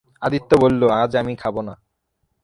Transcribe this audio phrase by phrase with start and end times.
[0.21, 1.73] আদিত্য বলল, আজ আমি খাব না।